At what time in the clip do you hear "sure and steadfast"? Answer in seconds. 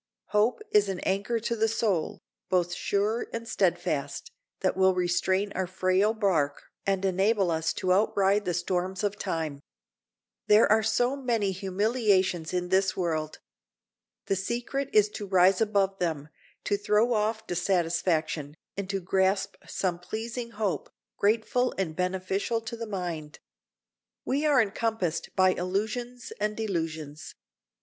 2.73-4.31